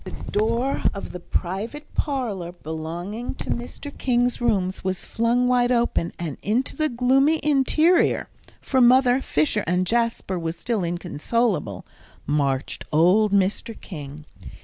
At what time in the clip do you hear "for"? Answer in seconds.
8.61-8.81